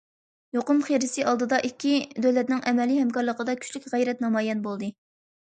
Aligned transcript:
يۇقۇم 0.57 0.79
خىرىسى 0.87 1.25
ئالدىدا، 1.31 1.59
ئىككى 1.69 1.93
دۆلەتنىڭ 2.27 2.63
ئەمەلىي 2.71 3.03
ھەمكارلىقىدا 3.03 3.55
كۈچلۈك 3.61 3.89
غەيرەت 3.95 4.25
نامايان 4.27 4.69
بولدى. 4.69 4.95